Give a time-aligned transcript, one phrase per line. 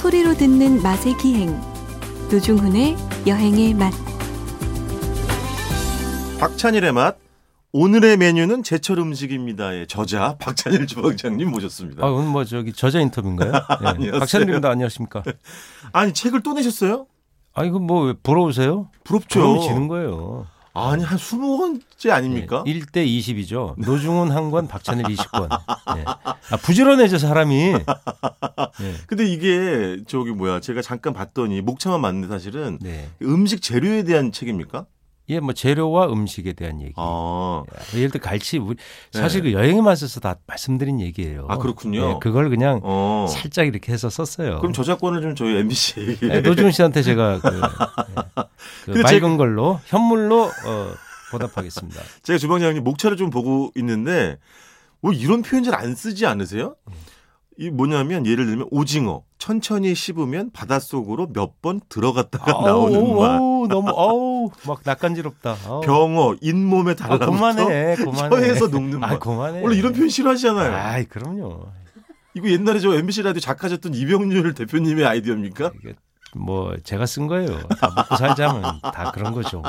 [0.00, 1.60] 소리로 듣는 맛의 기행
[2.32, 2.96] 노중훈의
[3.26, 3.92] 여행의 맛
[6.40, 7.18] 박찬일의 맛
[7.72, 12.02] 오늘의 메뉴는 제철 음식입니다의 저자 박찬일 주방장님 모셨습니다.
[12.02, 13.52] 아, 오늘 뭐 저기 저자 인터뷰인가요?
[14.00, 14.10] 네.
[14.12, 14.70] 박찬일입니다.
[14.70, 15.22] 안녕하십니까?
[15.92, 17.06] 아니 책을 또 내셨어요?
[17.52, 18.88] 아, 이거 뭐 부러우세요?
[19.04, 19.38] 부럽죠.
[19.38, 20.46] 부러우면 지는 거예요.
[20.72, 22.62] 아니 한 20번째 아닙니까?
[22.64, 23.74] 네, 1대 20이죠.
[23.78, 25.48] 노중훈 한 권, 박찬일 20권.
[25.96, 26.04] 네.
[26.04, 27.72] 아, 부지런해져 사람이.
[27.72, 28.94] 네.
[29.06, 33.08] 근데 이게 저기 뭐야 제가 잠깐 봤더니 목차만 맞는데 사실은 네.
[33.22, 34.86] 음식 재료에 대한 책입니까?
[35.30, 36.92] 예, 뭐 재료와 음식에 대한 얘기.
[36.96, 37.62] 아,
[37.94, 38.76] 예, 예를 들어 갈치 우리
[39.12, 41.46] 사실 그 여행에 맞서서 다 말씀드린 얘기예요.
[41.48, 42.08] 아, 그렇군요.
[42.08, 43.26] 네, 그걸 그냥 어.
[43.30, 44.58] 살짝 이렇게 해서 썼어요.
[44.58, 47.60] 그럼 저작권을 좀 저희 MBC에 네, 노중훈 씨한테 제가 그, 네,
[48.92, 50.92] 그 맑은 걸로 현물로 어,
[51.30, 52.00] 보답하겠습니다.
[52.24, 54.36] 제가 주방장님 목차를 좀 보고 있는데
[55.00, 56.74] 뭐 이런 표현 잘 안 쓰지 않으세요?
[57.58, 63.30] 이 뭐냐면 예를 들면 오징어 천천히 씹으면 바닷속으로 몇 번 들어갔다가 나오는 아우, 맛.
[63.32, 65.56] 아우, 너무 어우 막 낯간지럽다.
[65.66, 65.80] 아우.
[65.82, 68.36] 병어 잇몸에 아, 달라붙어 그만해, 그만해.
[68.48, 69.12] 혀에서 녹는 맛.
[69.12, 69.62] 아, 그만해.
[69.62, 70.74] 원래 이런 표현 싫어하시잖아요.
[70.74, 71.66] 아이, 그럼요.
[72.34, 75.72] 이거 옛날에 저 MBC 라디오 작가셨던 이병률 대표님의 아이디어입니까?
[76.36, 77.58] 뭐 제가 쓴 거예요.
[77.80, 79.62] 다 먹고 살자면 다 그런 거죠.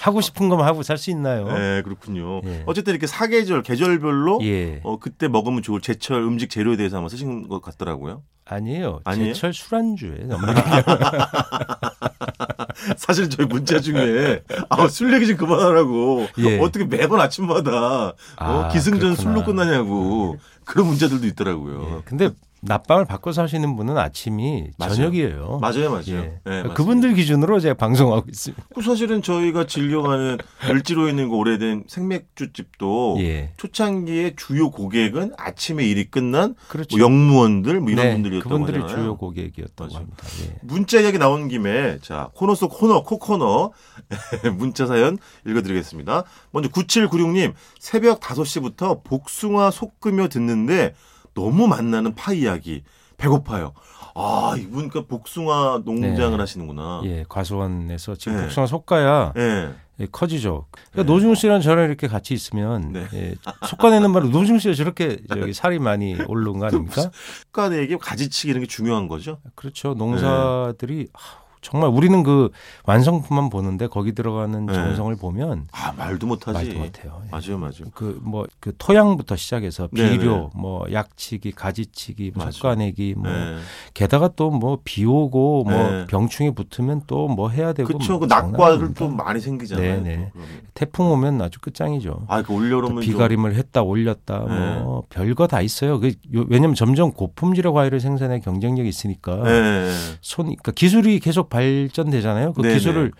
[0.00, 1.46] 하고 싶은 거만 하고 살 수 있나요?
[1.46, 2.40] 네, 그렇군요.
[2.44, 2.62] 예.
[2.66, 4.80] 어쨌든 이렇게 사계절, 계절별로 예.
[4.82, 8.22] 어, 그때 먹으면 좋을 제철 음식 재료에 대해서 아마 쓰신 것 같더라고요.
[8.44, 9.00] 아니에요.
[9.04, 9.32] 아니에요?
[9.32, 10.26] 제철 술안주에
[12.96, 16.58] 사실 저희 문자 중에 아, 술 얘기 좀 그만하라고 예.
[16.58, 19.22] 어떻게 매번 아침마다 어, 아, 기승전 그렇구나.
[19.22, 21.98] 술로 끝나냐고 그런 문자들도 있더라고요.
[21.98, 22.02] 예.
[22.04, 22.30] 근데
[22.62, 24.94] 낮밤을 바꿔서 하시는 분은 아침이 맞아요.
[24.94, 25.58] 저녁이에요.
[25.60, 26.04] 맞아요, 맞아요.
[26.08, 26.40] 예.
[26.44, 26.62] 네.
[26.74, 28.64] 그분들 기준으로 제가 방송하고 있습니다.
[28.74, 33.52] 그 사실은 저희가 즐겨가는 을지로에 있는 그 오래된 생맥주집도 예.
[33.56, 36.96] 초창기의 주요 고객은 아침에 일이 끝난 그렇죠.
[36.96, 39.02] 뭐 영무원들 뭐 이런 네, 분들이었다고 그분들이 하잖아요.
[39.02, 39.96] 주요 고객이었다고 맞아요.
[40.04, 40.26] 합니다.
[40.44, 40.58] 예.
[40.62, 43.72] 문자 이야기 나온 김에 자 코너 속 코너 코코너
[44.56, 46.24] 문자 사연 읽어드리겠습니다.
[46.52, 50.94] 먼저 9796님 새벽 5시부터 복숭아 솟으며 듣는데
[51.40, 52.82] 너무 만나는 파 이야기
[53.16, 53.72] 배고파요.
[54.14, 56.36] 아 이분 그 복숭아 농장을 네.
[56.36, 57.00] 하시는구나.
[57.04, 58.42] 예, 과수원에서 지금 네.
[58.44, 59.70] 복숭아 솎아야 예.
[60.00, 60.66] 예, 커지죠.
[60.72, 61.02] 그러니까 네.
[61.04, 63.06] 노중훈 씨랑 저랑 이렇게 같이 있으면 네.
[63.14, 63.34] 예,
[63.66, 67.10] 솎아내는 말로 노중훈 씨가 저렇게 저기 살이 많이 오른 거 아닙니까?
[67.12, 69.38] 숟가락에 가지치기 이런 게 중요한 거죠.
[69.54, 69.94] 그렇죠.
[69.94, 71.18] 농사들이 아,
[71.60, 72.50] 정말 우리는 그
[72.84, 74.72] 완성품만 보는데 거기 들어가는 네.
[74.72, 76.52] 정성을 보면 아 말도 못하지.
[76.54, 77.22] 말도 못해요.
[77.26, 77.30] 예.
[77.30, 77.90] 맞아요, 맞아요.
[77.94, 80.18] 그뭐 그 토양부터 시작해서 네네.
[80.18, 82.52] 비료, 뭐 약치기, 가지치기, 뭐 맞아요.
[82.52, 83.58] 솎아내기, 뭐 네.
[83.94, 86.06] 게다가 또 뭐 비 오고 뭐 네.
[86.06, 88.12] 병충해 붙으면 또 뭐 해야 되고 그렇죠.
[88.12, 88.94] 뭐그 낙과를.
[88.94, 90.02] 또 많이 생기잖아요.
[90.02, 90.16] 네네.
[90.16, 90.48] 또 그러면.
[90.74, 92.24] 태풍 오면 아주 끝장이죠.
[92.28, 94.80] 아, 그또 올여름은 비가림을 했다 올렸다 네.
[94.80, 96.00] 뭐 별거 다 있어요.
[96.00, 99.44] 그 요- 왜냐면 점점 고품질의 과일을 생산해 경쟁력이 있으니까 좀...
[99.44, 99.90] 네.
[100.22, 102.54] 손 그러니까 기술이 계속 발전되잖아요.
[102.54, 102.74] 그 네네.
[102.74, 103.12] 기술을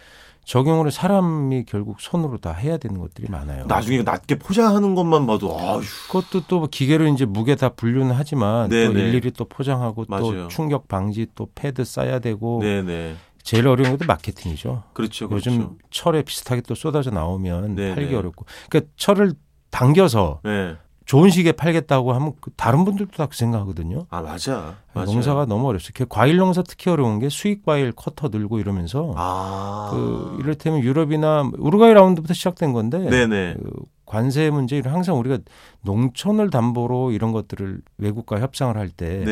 [0.45, 3.67] 적용을 사람이 결국 손으로 다 해야 되는 것들이 많아요.
[3.67, 5.81] 나중에 낮게 포장하는 것만 봐도 아휴.
[6.09, 9.01] 그것도 또 기계로 이제 무게 다 분류는 하지만 또 네네.
[9.01, 10.23] 일일이 또 포장하고 맞아요.
[10.25, 13.17] 또 충격 방지 또 패드 싸야 되고 네네.
[13.43, 14.83] 제일 어려운 것도 마케팅이죠.
[14.93, 15.29] 그렇죠.
[15.29, 15.51] 그렇죠.
[15.51, 17.95] 요즘 철에 비슷하게 또 쏟아져 나오면 네네.
[17.95, 19.33] 팔기 어렵고 그러니까 철을
[19.71, 20.77] 당겨서 네.
[21.11, 24.07] 좋은 시기에 팔겠다고 하면 그 다른 분들도 다 그 생각하거든요.
[24.11, 24.77] 아 맞아.
[24.93, 25.11] 맞아.
[25.11, 25.89] 농사가 너무 어렵어요.
[25.93, 29.89] 그 과일 농사 특히 어려운 게 수익 과일 커터 들고 이러면서 아.
[29.91, 33.57] 그 이를테면 유럽이나 우루과이 라운드부터 시작된 건데 네네.
[33.61, 33.73] 그
[34.07, 35.39] 관세 문제 이런 항상 우리가
[35.83, 39.25] 농촌을 담보로 이런 것들을 외국과 협상을 할 때.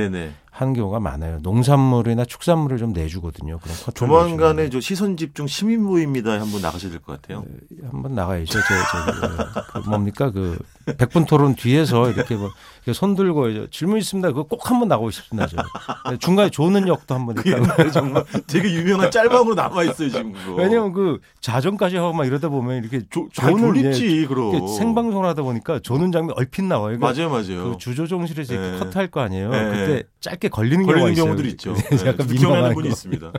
[0.58, 1.38] 하는 경우가 많아요.
[1.42, 3.58] 농산물이나 축산물을 좀 내주거든요.
[3.58, 7.44] 그런 조만간에 저 시선 집중 시민 모임이다 한번 나가셔야 될 것 같아요.
[7.92, 8.52] 한번 나가야죠.
[8.52, 10.58] 저, 저, 그 뭡니까 그
[10.98, 14.28] 백분 토론 뒤에서 이렇게 뭐 이렇게 손 들고 질문 있습니다.
[14.30, 15.46] 그거 꼭 한번 나가고 싶습니다.
[15.46, 16.16] 저.
[16.16, 17.90] 중간에 조는 역도 한번 그 있다고.
[17.92, 20.54] 정말 되게 유명한 짤방으로 남아 있어요 지금 그거.
[20.54, 24.54] 왜냐면 그 자전까지 하고 막 이러다 보면 이렇게 조, 잘 조는 돌립지 그럼.
[24.56, 26.98] 이렇게 생방송을 하다 보니까 조는 장면 얼핏 나와요.
[26.98, 27.70] 그러니까 맞아요, 맞아요.
[27.70, 28.78] 그 주조 정실에서 이렇게 네.
[28.80, 29.50] 커트할 거 아니에요.
[29.50, 29.64] 네.
[29.64, 31.24] 그때 짧게 걸리는, 경우가 걸리는 있어요.
[31.26, 31.74] 경우들이 있죠.
[31.74, 32.92] 네, 네, 약간 민망한 기억나는 분이 거.
[32.92, 33.32] 있습니다.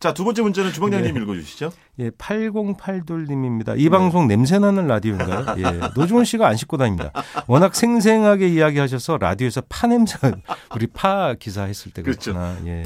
[0.00, 1.70] 자, 두 번째 문자는 주방장님 읽어주시죠.
[2.00, 3.78] 예, 8082님입니다.
[3.78, 5.56] 이 방송 냄새나는 라디오인가요?
[5.58, 7.10] 예, 노중훈 씨가 안 씻고 다닙니다.
[7.46, 10.32] 워낙 생생하게 이야기하셔서 라디오에서 파 냄새가
[10.74, 12.32] 우리 파 기사 했을 때 그렇죠.
[12.32, 12.56] 그렇구나.
[12.66, 12.84] 예.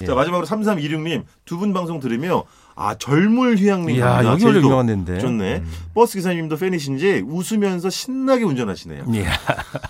[0.00, 0.06] 예.
[0.06, 2.44] 자, 마지막으로 3326님 두 분 방송 들으며
[2.80, 4.32] 아, 절물 휴양림 이야, 갑니다.
[4.32, 4.66] 여기 원래 제주도.
[4.68, 5.18] 유명한 데인데.
[5.18, 5.56] 좋네.
[5.56, 5.70] 음.
[5.94, 9.04] 버스 기사님도 팬이신지 웃으면서 신나게 운전하시네요.
[9.12, 9.32] 이야.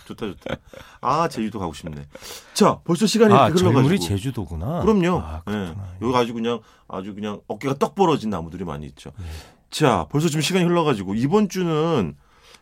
[0.06, 0.56] 좋다 좋다.
[1.02, 2.06] 아 제주도 가고 싶네.
[2.54, 3.72] 자 벌써 시간이 아, 흘러가지고.
[3.72, 4.80] 절물이 제주도구나.
[4.80, 5.18] 그럼요.
[5.22, 5.52] 아, 예.
[5.52, 5.84] 그렇구나.
[6.00, 9.10] 여기 아주 그냥 아주 그냥 어깨가 떡 벌어진 나무들이 많이 있죠.
[9.20, 9.24] 예.
[9.70, 12.14] 자 벌써 좀 시간이 흘러가지고 이번 주는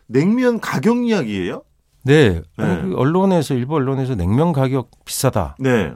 [0.07, 1.63] 냉면 가격 이야기예요?
[2.03, 2.41] 네.
[2.57, 2.81] 네.
[2.81, 5.55] 그 언론에서 일부 언론에서 냉면 가격 비싸다.
[5.59, 5.93] 네.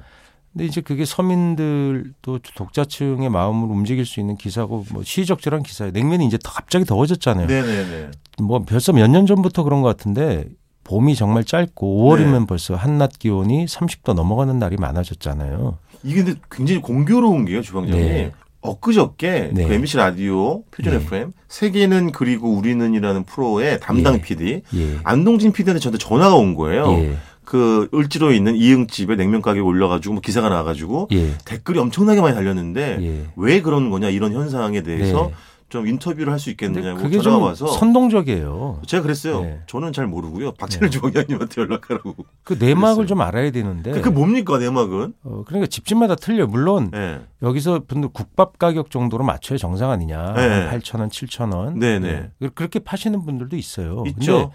[0.54, 5.92] 근데 이제 그게 서민들 또 독자층의 마음을 움직일 수 있는 기사고 뭐 시의적절한 기사예요.
[5.94, 7.48] 냉면이 이제 더 갑자기 더워졌잖아요.
[7.48, 8.12] 네네네.
[8.42, 10.46] 뭐 벌써 몇 년 전부터 그런 것 같은데
[10.84, 12.46] 봄이 정말 짧고 5월이면 네.
[12.48, 15.78] 벌써 한낮 기온이 30도 넘어가는 날이 많아졌잖아요.
[16.04, 18.06] 이게 근데 굉장히 공교로운 게요, 주방장님.
[18.06, 18.32] 네.
[18.62, 19.66] 엊그저께 네.
[19.68, 21.00] 그 MBC 라디오 표준 네.
[21.00, 24.22] FM 세계는 그리고 우리는이라는 프로의 담당 예.
[24.22, 24.98] PD 예.
[25.04, 26.92] 안동진 PD한테 저한테 전화가 온 거예요.
[26.94, 27.18] 예.
[27.52, 31.34] 그 을지로에 있는 이응집에 냉면 가격 올려가지고 뭐 기사가 나와가지고 예.
[31.44, 33.26] 댓글이 엄청나게 많이 달렸는데 예.
[33.36, 35.34] 왜 그런 거냐 이런 현상에 대해서 네.
[35.68, 38.80] 좀 인터뷰를 할 수 있겠느냐고 그게 전화가 좀 와서 선동적이에요.
[38.88, 39.42] 제가 그랬어요.
[39.42, 39.60] 네.
[39.68, 40.54] 저는 잘 모르고요.
[40.54, 42.16] 박찬일 주방장님한테 연락하라고.
[42.46, 43.06] 그 내막을.
[43.06, 43.92] 좀 알아야 되는데.
[43.92, 45.14] 그, 그 뭡니까 내막은?
[45.24, 46.44] 어, 그러니까 집집마다 틀려.
[46.44, 47.20] 요 물론 네.
[47.42, 50.34] 여기서 분들 국밥 가격 정도로 맞춰야 정상 아니냐.
[50.36, 50.70] 네.
[50.72, 51.80] 8천 원, 7천 원.
[51.80, 52.30] 네네.
[52.40, 52.50] 네.
[52.56, 54.06] 그렇게 파시는 분들도 있어요.
[54.08, 54.54] 있죠.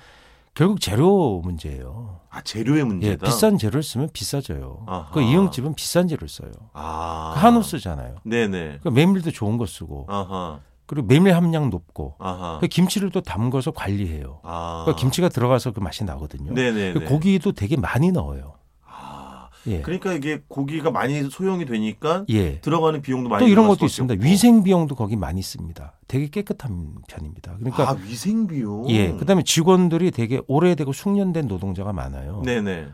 [0.57, 2.21] 결국 재료 문제예요.
[2.31, 3.27] 아 재료의 예, 문제다.
[3.27, 4.85] 비싼 재료를 쓰면 비싸져요.
[4.87, 5.11] 아하.
[5.13, 6.51] 그 이응집은 비싼 재료를 써요.
[6.73, 7.33] 아.
[7.35, 8.17] 그 한우 쓰잖아요.
[8.25, 8.81] 네네.
[8.83, 10.61] 그 메밀도 좋은 거 쓰고 아하.
[10.87, 12.17] 그리고 메밀 함량 높고.
[12.61, 14.41] 그 김치를 또 담궈서 관리해요.
[14.45, 14.85] 아.
[14.87, 16.55] 그 김치가 들어가서 그 맛이 나거든요.
[16.55, 16.95] 네네.
[16.95, 18.55] 그 고기도 되게 많이 넣어요.
[19.67, 19.71] 아.
[19.71, 19.81] 예.
[19.83, 22.61] 그러니까 이게 고기가 많이 소용이 되니까 예.
[22.61, 24.15] 들어가는 비용도 많이 또 이런 것도 있습니다.
[24.15, 24.25] 없고.
[24.25, 25.93] 위생 비용도 거기 많이 씁니다.
[26.09, 27.57] 되게 깨끗한 편입니다.
[27.59, 28.89] 그러니까 아 위생 비용.
[28.91, 32.43] 예, 그다음에 직원들이 되게 오래되고 숙련된 노동자가 많아요.
[32.45, 32.87] 네네.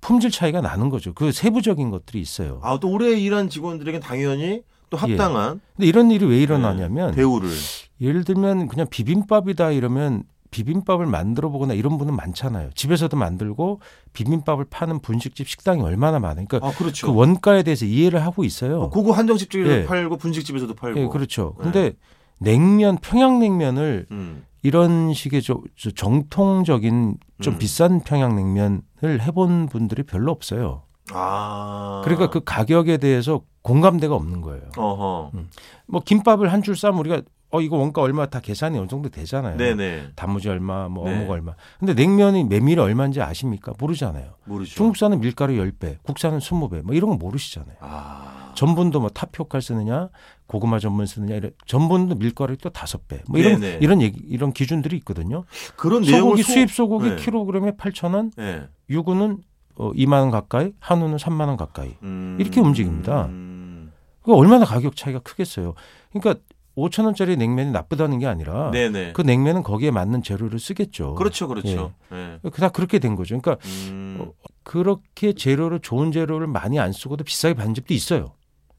[0.00, 1.14] 품질 차이가 나는 거죠.
[1.14, 2.60] 그 세부적인 것들이 있어요.
[2.62, 7.48] 아 또 오래 일한 직원들에겐 당연히 또 합당한 근데 이런 일이 왜 일어나냐면 네, 대우를.
[8.00, 10.24] 예를 들면 그냥 비빔밥이다 이러면
[10.54, 12.70] 비빔밥을 만들어 보거나 이런 분은 많잖아요.
[12.76, 13.80] 집에서도 만들고
[14.12, 16.46] 비빔밥을 파는 분식집 식당이 얼마나 많아요.
[16.46, 17.08] 그러니까 아 그렇죠.
[17.08, 18.88] 그 원가에 대해서 이해를 하고 있어요.
[18.90, 19.84] 고거 한정식집에서 예.
[19.84, 21.00] 팔고 분식집에서도 팔고.
[21.00, 21.56] 예, 그렇죠.
[21.58, 21.64] 네.
[21.64, 21.92] 근데
[22.38, 24.44] 냉면, 평양냉면을 음.
[24.62, 27.58] 이런 식의 저, 저 정통적인 좀 음.
[27.58, 28.82] 비싼 평양냉면을
[29.22, 30.82] 해본 분들이 별로 없어요.
[31.12, 32.00] 아.
[32.04, 34.62] 그러니까 그 가격에 대해서 공감대가 없는 거예요.
[34.76, 35.32] 어허.
[35.88, 37.22] 뭐 김밥을 한 줄 싸면 우리가
[37.54, 39.56] 어 이거 원가 얼마 다 계산이 어느 정도 되잖아요.
[39.56, 40.08] 네네.
[40.16, 41.14] 단무지 얼마, 뭐 네.
[41.16, 41.54] 어묵 얼마.
[41.78, 43.72] 근데 냉면이 메밀이 얼마인지 아십니까?
[43.78, 44.32] 모르잖아요.
[44.44, 44.74] 모르죠.
[44.74, 46.82] 중국산은 밀가루 10배, 국산은 20배.
[46.82, 47.76] 뭐 이런 거 모르시잖아요.
[47.78, 48.52] 아.
[48.56, 50.08] 전분도 뭐 타피오카 쓰느냐,
[50.46, 53.20] 고구마 전분 쓰느냐, 이런 전분도 밀가루 또 다섯 배.
[53.28, 53.78] 뭐 이런 네네.
[53.80, 55.44] 이런 얘기, 이런 기준들이 있거든요.
[55.76, 57.16] 그런 소고기 소- 수입 소고기 네.
[57.16, 58.62] 킬로그램에 8,000원, 네.
[58.90, 59.38] 유구는
[59.76, 61.94] 어, 2만 원 가까이, 한우는 3만 원 가까이.
[62.02, 62.36] 음.
[62.40, 63.26] 이렇게 움직입니다.
[63.26, 63.92] 음.
[64.22, 65.74] 그 얼마나 가격 차이가 크겠어요.
[66.12, 66.40] 그러니까
[66.76, 69.12] 5천 원짜리 냉면이 나쁘다는 게 아니라 네네.
[69.12, 71.14] 그 냉면은 거기에 맞는 재료를 쓰겠죠.
[71.14, 71.92] 그렇죠, 그렇죠.
[72.12, 72.38] 예.
[72.50, 73.38] 그다 그렇게 된 거죠.
[73.40, 74.18] 그러니까 음.
[74.20, 74.32] 어,
[74.64, 78.32] 그렇게 재료를 좋은 재료를 많이 안 쓰고도 비싸게 받는 집도 있어요.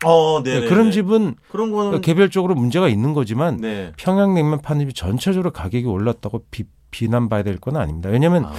[0.03, 0.63] 어, 네.
[0.63, 3.94] 예, 그런 집은 그런 거는 개별적으로 문제가 있는 거지만 네.
[3.98, 8.09] 평양냉면 파는 집이 전체적으로 가격이 올랐다고 비, 비난받아야 될 건 아닙니다.
[8.09, 8.53] 왜냐하면 아.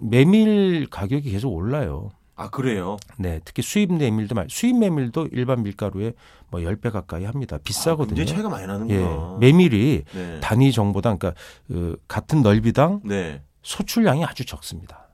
[0.00, 2.10] 메밀 가격이 계속 올라요.
[2.42, 2.96] 아, 그래요.
[3.18, 6.12] 네, 특히 수입 메밀도 많이- 수입 메밀도 일반 밀가루에
[6.50, 7.58] 뭐 10배 가까이 합니다.
[7.62, 8.16] 비싸거든요.
[8.16, 9.38] 굉장히 차이가 많이 나는구나.
[9.40, 10.40] 예, 메밀이 네.
[10.40, 13.42] 단위 정보당 그러니까 그 같은 넓이당 네.
[13.62, 15.08] 소출량이 아주 적습니다.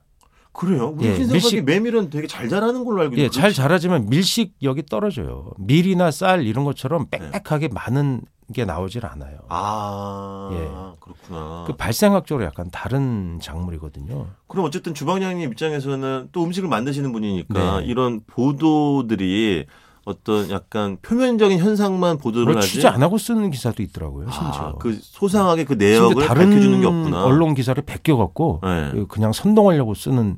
[0.51, 0.95] 그래요?
[0.97, 3.39] 우리 예, 밀식- 메밀은 되게 잘 자라는 걸로 알고 예, 있는데.
[3.39, 5.51] 잘 자라지만 밀식력이 떨어져요.
[5.59, 7.19] 밀이나 쌀 이런 것처럼 네.
[7.31, 8.21] 빽빽하게 많은
[8.53, 9.37] 게 나오질 않아요.
[9.49, 10.57] 아, 예.
[10.99, 11.65] 그렇구나.
[11.67, 14.27] 그 발생학적으로 약간 다른 작물이거든요.
[14.47, 17.85] 그럼 어쨌든 주방장님 입장에서는 또 음식을 만드시는 분이니까 네.
[17.85, 19.65] 이런 보도들이
[20.05, 22.67] 어떤 약간 표면적인 현상만 보도를 하지.
[22.67, 24.31] 취재 안 하고 쓰는 기사도 있더라고요.
[24.31, 24.61] 심지어.
[24.61, 27.25] 아, 그 소상하게 그 내역을 밝혀주는 게 없구나.
[27.25, 29.05] 언론 기사를 베껴갖고 네.
[29.09, 30.37] 그냥 선동하려고 쓰는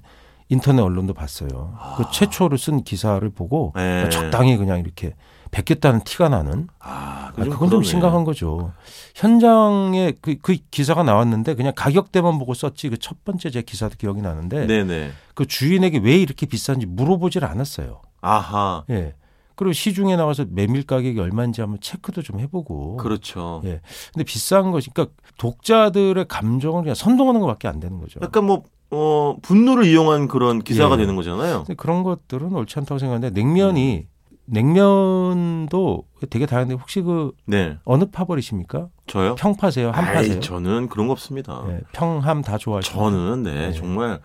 [0.49, 1.77] 인터넷 언론도 봤어요.
[1.79, 1.95] 아.
[1.97, 4.09] 그 최초로 쓴 기사를 보고 네.
[4.09, 5.15] 적당히 그냥 이렇게
[5.51, 7.87] 베꼈다는 티가 나는 아, 아, 그건 그건 좀 그러네.
[7.87, 8.71] 심각한 거죠.
[9.15, 14.21] 현장에 그, 그 기사가 나왔는데 그냥 가격대만 보고 썼지 그 첫 번째 제 기사도 기억이
[14.21, 15.11] 나는데 네네.
[15.35, 18.01] 그 주인에게 왜 이렇게 비싼지 물어보질 않았어요.
[18.21, 18.83] 아하.
[18.89, 19.13] 예.
[19.55, 22.97] 그리고 시중에 나와서 메밀 가격이 얼마인지 한번 체크도 좀 해보고.
[22.97, 23.61] 그렇죠.
[23.65, 23.81] 예.
[24.13, 28.19] 근데 비싼 것이 그러니까 독자들의 감정을 그냥 선동하는 것밖에 안 되는 거죠.
[28.23, 30.99] 약간 뭐, 어, 분노를 이용한 그런 기사가 예.
[30.99, 31.65] 되는 거잖아요.
[31.77, 34.07] 그런 것들은 옳지 않다고 생각하는데 냉면이
[34.51, 37.77] 냉면도 되게 다양한데 혹시 그 네.
[37.85, 38.89] 어느 파벌이십니까?
[39.07, 39.35] 저요?
[39.35, 39.91] 평파세요?
[39.91, 40.35] 한파세요?
[40.35, 41.63] 아이, 저는 그런 거 없습니다.
[41.69, 42.93] 예, 평함 다 좋아하시죠.
[42.93, 43.71] 저는 네, 네.
[43.71, 44.19] 정말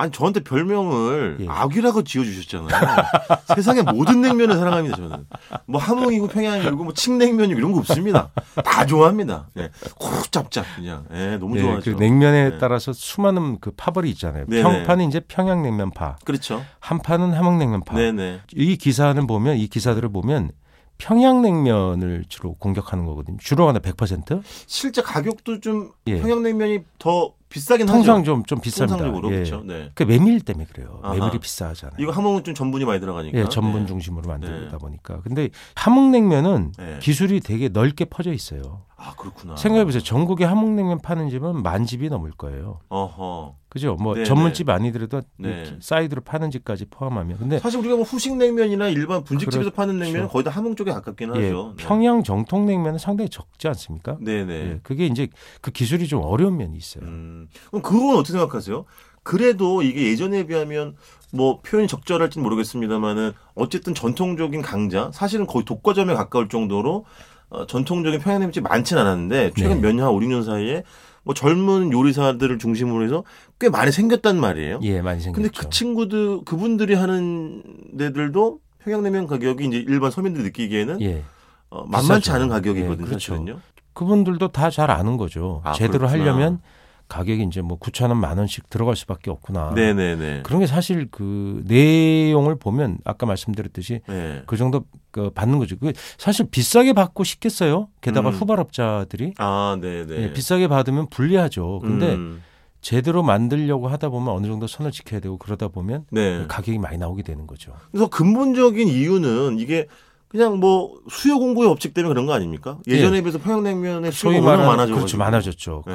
[0.00, 1.46] 아니 저한테 별명을 예.
[1.46, 2.70] 악이라고 지어주셨잖아요.
[3.54, 4.96] 세상의 모든 냉면을 사랑합니다.
[4.96, 5.26] 저는
[5.66, 8.30] 뭐 함흥이고 평양이고 뭐 칡냉면이고 이런 거 없습니다.
[8.64, 9.50] 다 좋아합니다.
[9.58, 11.96] 예, 콕 짭짭 그냥 예, 너무 예, 좋아하죠.
[11.96, 12.58] 그 냉면에 네.
[12.58, 14.46] 따라서 수많은 그 파벌이 있잖아요.
[14.46, 14.62] 네네.
[14.62, 16.64] 평파는 이제 평양냉면 파, 그렇죠.
[16.78, 17.94] 한파는 함흥냉면 파.
[17.94, 18.40] 네네.
[18.54, 20.52] 이 기사는 보면 이 기사들을 보면
[20.96, 23.36] 평양냉면을 주로 공격하는 거거든요.
[23.38, 24.40] 주로 하나 100%?
[24.66, 26.18] 실제 가격도 좀 예.
[26.20, 28.24] 평양냉면이 더 비싸긴 통상 하죠.
[28.24, 28.88] 좀, 좀 비쌉니다.
[28.88, 29.34] 통상적으로 예.
[29.34, 29.62] 그렇죠.
[29.66, 29.90] 네.
[29.94, 31.00] 그 메밀 때문에 그래요.
[31.02, 31.14] 아하.
[31.14, 31.96] 메밀이 비싸잖아요.
[31.98, 33.38] 이거 함흥은 좀 전분이 많이 들어가니까.
[33.38, 33.86] 예, 전분 네.
[33.86, 34.78] 중심으로 만들다 네.
[34.78, 35.20] 보니까.
[35.22, 36.98] 근데 함흥냉면은 네.
[37.02, 38.82] 기술이 되게 넓게 퍼져 있어요.
[39.02, 39.56] 아 그렇구나.
[39.56, 40.02] 생각해보세요.
[40.02, 42.80] 전국에 함흥냉면 파는 집은 만 집이 넘을 거예요.
[42.90, 43.56] 어허.
[43.70, 43.94] 그죠?
[43.94, 45.78] 뭐 네, 전문집 아니더라도 네.
[45.80, 47.38] side로 파는 집까지 포함하면.
[47.38, 49.74] 근데 사실 우리가 뭐 후식 냉면이나 일반 분식집에서 그렇죠.
[49.74, 51.74] 파는 냉면은 거의 다 함흥 쪽에 가깝긴 예, 하죠.
[51.78, 51.84] 네.
[51.84, 54.18] 평양 정통 냉면은 상당히 적지 않습니까?
[54.20, 54.52] 네네.
[54.52, 55.28] 예, 그게 이제
[55.62, 57.04] 그 기술이 좀 어려운 면이 있어요.
[57.04, 58.84] 음, 그럼 그건 어떻게 생각하세요?
[59.22, 60.96] 그래도 이게 예전에 비하면
[61.32, 67.04] 뭐 표현이 적절할지는 모르겠습니다만은 어쨌든 전통적인 강자 사실은 거의 독과점에 가까울 정도로
[67.50, 69.88] 어, 전통적인 평양냉면집이 많지는 않았는데 최근 네.
[69.88, 70.82] 몇 년, 한 5, 6년 사이에
[71.22, 73.24] 뭐 젊은 요리사들을 중심으로 해서
[73.58, 74.80] 꽤 많이 생겼단 말이에요.
[74.82, 75.42] 예, 많이 생겼죠.
[75.42, 77.62] 근데 그 친구들 그분들이 하는
[77.98, 81.22] 데들도 평양냉면 가격이 이제 일반 서민들이 느끼기에는 예.
[81.68, 82.32] 어, 만만치 비싸죠.
[82.36, 83.32] 않은 가격이거든요, 예, 그렇죠.
[83.34, 83.58] 사실은요.
[83.92, 85.60] 그분들도 다 잘 아는 거죠.
[85.64, 86.22] 아, 제대로 그렇구나.
[86.22, 86.60] 하려면
[87.10, 89.72] 가격이 이제 뭐 9천 원, 만 원씩 들어갈 수밖에 없구나.
[89.74, 90.42] 네네네.
[90.44, 94.42] 그런 게 사실 그 내용을 보면 아까 말씀드렸듯이 네.
[94.46, 95.76] 그 정도 그 받는 거죠.
[95.76, 97.88] 그 사실 비싸게 받고 싶겠어요.
[98.00, 98.34] 게다가 음.
[98.34, 100.22] 후발업자들이 아, 네네.
[100.22, 101.80] 예, 비싸게 받으면 불리하죠.
[101.80, 102.42] 근데 음,
[102.80, 106.44] 제대로 만들려고 하다 보면 어느 정도 선을 지켜야 되고 그러다 보면 네.
[106.46, 107.72] 가격이 많이 나오게 되는 거죠.
[107.90, 109.88] 그래서 근본적인 이유는 이게
[110.30, 112.78] 그냥 뭐 수요 공고의 법칙 때문에 그런 거 아닙니까?
[112.86, 115.82] 예전에 비해서 평양냉면의 워낙 말하는 많아져 그렇죠 많아졌죠.
[115.88, 115.92] 네.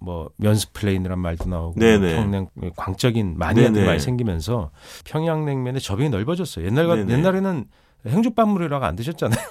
[0.00, 2.16] 그뭐 면스플레인이란 말도 나오고 네네.
[2.16, 3.86] 평양 광적인 마니아들이 네네.
[3.86, 4.72] 많이 생기면서
[5.04, 6.66] 평양냉면의 저변이 넓어졌어요.
[6.66, 7.12] 옛날 네네.
[7.12, 7.66] 옛날에는
[8.04, 9.38] 행주 빤 물이라고 안 드셨잖아요.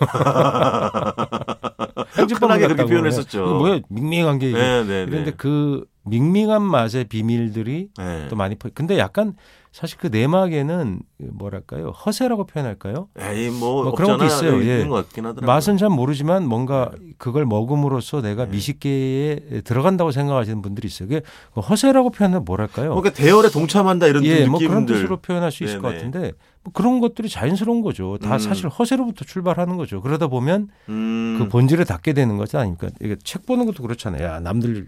[2.40, 2.84] 흔하게 그렇게.
[2.86, 3.46] 표현했었죠.
[3.46, 4.58] 뭐야 밍밍한 게 이게.
[4.60, 5.32] 네, 네, 네.
[5.38, 8.28] 그 밍밍한 맛의 비밀들이 네.
[8.30, 8.70] 또 많이 퍼.
[8.74, 9.36] 근데 약간
[9.78, 11.02] 사실 그 내막에는
[11.34, 13.10] 뭐랄까요 허세라고 표현할까요?
[13.20, 14.26] 에이 뭐, 뭐 그런 것도.
[14.26, 14.64] 있어요.
[14.64, 14.84] 예.
[14.88, 15.46] 것 같긴 하더라고요.
[15.46, 18.52] 맛은 잘 모르지만 뭔가 그걸 먹음으로써 내가 네.
[18.54, 21.08] 미식계에 들어간다고 생각하시는 분들이 있어요.
[21.08, 21.22] 그게
[21.56, 22.90] 허세라고 표현은 뭐랄까요?
[22.90, 24.50] 뭔가 대열에 동참한다 이런 예, 느낌들.
[24.50, 25.98] 뭐 그런 뜻으로 표현할 수 있을 것 네네.
[26.06, 26.32] 같은데
[26.64, 28.18] 뭐 그런 것들이 자연스러운 거죠.
[28.20, 28.40] 다 음.
[28.40, 30.02] 사실 허세로부터 출발하는 거죠.
[30.02, 31.36] 그러다 보면 음.
[31.38, 32.90] 그 본질에 닿게 되는 거지 아닙니까?
[33.00, 34.24] 이게 책 보는 것도 그렇잖아요.
[34.24, 34.88] 야, 남들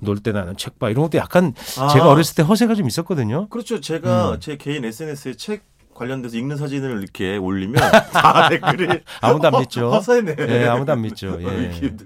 [0.00, 0.90] 놀 때 나는 책 봐.
[0.90, 3.48] 이런 것도 약간 아, 제가 어렸을 때 허세가 좀 있었거든요.
[3.48, 3.80] 그렇죠.
[3.80, 4.40] 제가 음.
[4.40, 7.74] 제 개인 SNS에 책 관련돼서 읽는 사진을 이렇게 올리면
[8.12, 9.90] 다 댓글이 아무도 안 믿죠.
[9.94, 10.36] 허세네.
[10.38, 11.36] 예, 아무도 안 믿죠.
[11.40, 11.44] 예.
[11.44, 11.96] 이렇게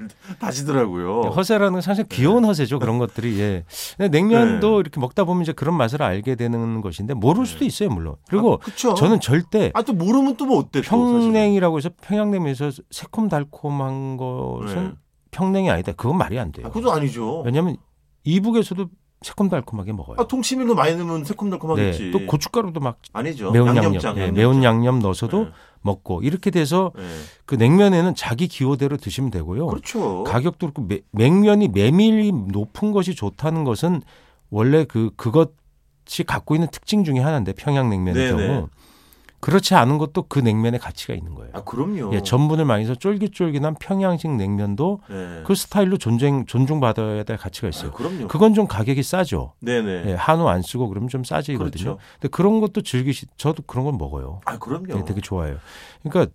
[0.41, 1.21] 다시더라고요.
[1.37, 2.79] 허세라는 건 사실 귀여운 허세죠.
[2.79, 3.39] 그런 것들이.
[3.39, 3.65] 예.
[3.99, 4.77] 냉면도 네.
[4.81, 8.15] 이렇게 먹다 보면 이제 그런 맛을 알게 되는 것인데 모를 수도 있어요, 물론.
[8.29, 8.95] 그리고 그렇죠.
[8.95, 10.81] 저는 절대 아 또 모르면 또 뭐 어때?
[10.81, 10.89] 또.
[10.89, 14.93] 평냉이라고 해서 평양냉면에서 새콤달콤한 것은 네.
[15.33, 15.93] 평냉이 아니다.
[15.93, 16.67] 그건 말이 안 돼요.
[16.67, 17.43] 아, 그것도 아니죠.
[17.43, 17.77] 왜냐하면
[18.25, 18.87] 이북에서도
[19.23, 20.17] 새콤달콤하게 먹어요.
[20.19, 22.05] 아, 통치밀로 많이 넣으면 새콤달콤하겠지.
[22.05, 22.11] 네.
[22.11, 23.51] 또 고춧가루도 막 아니죠.
[23.51, 24.35] 매운 양념, 예, 양념장.
[24.35, 25.51] 매운 양념 넣어서도 네.
[25.83, 27.03] 먹고 이렇게 돼서 네.
[27.45, 29.67] 그 냉면에는 자기 기호대로 드시면 되고요.
[29.67, 30.25] 그렇죠.
[30.25, 34.03] 가격도 그렇고 매- 냉면이 메밀이 높은 것이 좋다는 것은
[34.51, 38.47] 원래 그 그것이 갖고 있는 특징 중에 하나인데 평양냉면의 네네.
[38.47, 38.69] 경우
[39.43, 41.51] 그렇지 않은 것도 그 냉면의 가치가 있는 거예요.
[41.53, 42.15] 아 그럼요.
[42.15, 45.43] 예, 전분을 많이 해서 쫄깃쫄깃한 평양식 냉면도 네.
[45.45, 47.91] 그 스타일로 존중 존중받아야 될 가치가 아, 있어요.
[47.91, 48.29] 그럼요.
[48.29, 49.55] 그건 좀 가격이 싸죠.
[49.59, 50.05] 네네.
[50.11, 51.71] 예, 한우 안 쓰고 그러면 좀 싸지거든요.
[51.71, 51.99] 그렇죠.
[52.21, 54.41] 근데 그런 것도 즐기시 저도 그런 걸 먹어요.
[54.45, 54.97] 아 그럼요.
[54.97, 55.57] 예, 되게 좋아해요.
[56.05, 56.33] 그러니까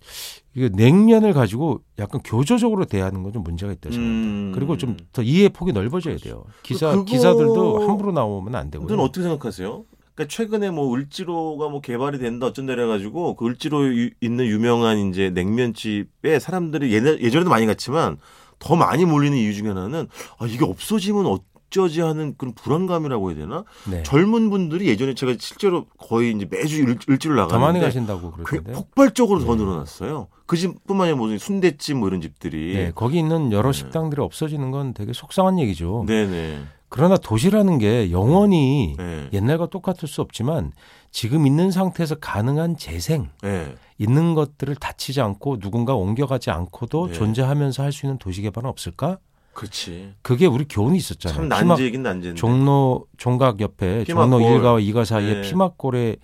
[0.53, 4.27] 이게 냉면을 가지고 약간 교조적으로 대하는 건 좀 문제가 있다 생각합니다.
[4.27, 4.51] 음.
[4.53, 6.43] 그리고 좀 더 이해 폭이 넓어져야 돼요.
[6.61, 8.87] 기사 그거- 기사들도 함부로 나오면 안 되고요.
[8.87, 9.85] 그건 어떻게 생각하세요?
[10.17, 15.29] 그러니까 최근에 뭐 을지로가 뭐 개발이 된다 어쩐다 그래가지고 그 을지로 유- 있는 유명한 이제
[15.29, 18.17] 냉면집에 사람들이 예전, 예전에도 많이 갔지만
[18.57, 20.07] 더 많이 몰리는 이유 중에 하나는
[20.39, 23.63] 아 이게 없어지면 어쩌지 하는 그런 불안감이라고 해야 되나?
[23.87, 24.01] 네.
[24.01, 28.43] 젊은 분들이 예전에 제가 실제로 거의 이제 매주 을, 을지로 더 많이 나가는데 가신다고 그
[28.43, 28.71] 그러던데.
[28.73, 29.61] 폭발적으로 더 네.
[29.63, 30.29] 늘어났어요.
[30.47, 32.73] 그 집뿐만 아니라 무슨 순대집 뭐 이런 집들이.
[32.73, 33.77] 네, 거기 있는 여러 네.
[33.77, 36.05] 식당들이 없어지는 건 되게 속상한 얘기죠.
[36.07, 36.61] 네네.
[36.89, 39.29] 그러나 도시라는 게 영원히 네.
[39.33, 40.71] 옛날과 똑같을 수 없지만
[41.11, 43.75] 지금 있는 상태에서 가능한 재생 네.
[43.97, 47.13] 있는 것들을 다치지 않고 누군가 옮겨가지 않고도 네.
[47.13, 49.17] 존재하면서 할 수 있는 도시 개발은 없을까?
[49.53, 50.13] 그렇지.
[50.21, 51.35] 그게 우리 교훈이 있었잖아요.
[51.35, 52.39] 참 난제이긴 난제인데.
[52.39, 54.39] 종로 종각 옆에 피막골.
[54.39, 55.41] 종로 1가와 2가 사이에 네.
[55.41, 56.17] 피막골에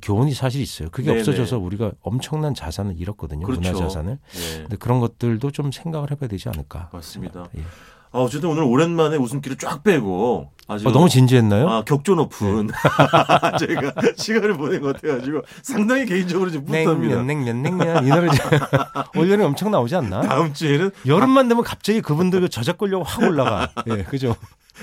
[0.00, 0.88] 교훈이 사실 있어요.
[0.90, 1.20] 그게 네네.
[1.20, 3.44] 없어져서 우리가 엄청난 자산을 잃었거든요.
[3.46, 3.72] 그렇죠.
[3.72, 4.18] 문화 자산을.
[4.30, 4.58] 네.
[4.58, 6.90] 근데 그런 것들도 좀 생각을 해봐야 되지 않을까.
[6.92, 7.48] 맞습니다.
[7.56, 7.62] 예.
[8.10, 11.68] 아, 어쨌든 오늘 오랜만에 웃음기를 쫙 빼고 아주 어, 너무 진지했나요?
[11.68, 12.68] 아, 격조 높은
[13.58, 17.22] 저희가 시간을 보낸 것 같아가지고 상당히 개인적으로 좀 뿌듯합니다.
[17.22, 18.28] 냉면, 냉면, 냉면 이 노래
[19.16, 20.22] 올 여름 엄청 나오지 않나?
[20.22, 23.70] 다음 주에는 여름만 되면 갑자기 그분들 그 저작권료가 확 올라가.
[23.88, 24.36] 예, 그죠?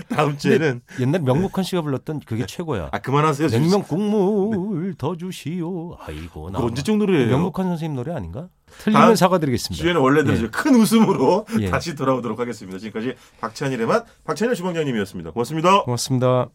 [0.09, 2.89] 다음 주에는 옛날 명목헌 씨가 불렀던 그게 최고야.
[2.91, 3.47] 아 그만하세요.
[3.49, 5.97] 냉면 국물 더 주시오.
[5.99, 6.59] 아이고 나.
[6.59, 7.29] 그 언제적 노래예요?
[7.29, 8.47] 명목헌 선생님 노래 아닌가?
[8.79, 9.81] 틀리면 사과드리겠습니다.
[9.81, 10.47] 주에는 원래대로 예.
[10.49, 11.69] 큰 웃음으로 예.
[11.69, 12.77] 다시 돌아오도록 하겠습니다.
[12.79, 15.31] 지금까지 박찬일의 맛 박찬일 주방장님이었습니다.
[15.31, 15.83] 고맙습니다.
[15.83, 16.49] 고맙습니다.